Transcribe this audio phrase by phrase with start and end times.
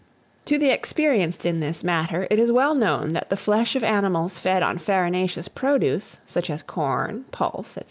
[0.45, 4.39] To the experienced in this matter, it is well known that the flesh of animals
[4.39, 7.79] fed on farinaceous produce, such as corn, pulse, &c.